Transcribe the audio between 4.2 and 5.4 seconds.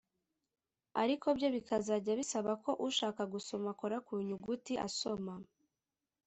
nyuguti asoma